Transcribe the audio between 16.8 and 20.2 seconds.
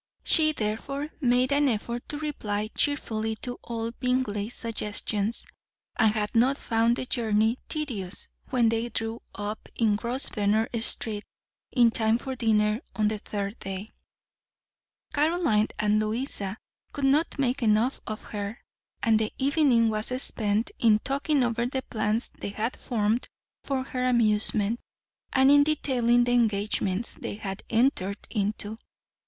could not make enough of her, and the evening was